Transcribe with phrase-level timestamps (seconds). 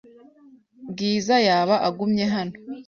[0.89, 2.55] Bwiza yaba agumye hano?